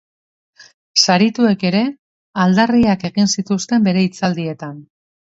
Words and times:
Sarituek 1.01 1.65
ere 1.69 1.81
aldarriak 2.45 3.05
egin 3.09 3.29
zituzten 3.35 3.85
bere 3.89 4.03
hitzaldietan. 4.07 4.73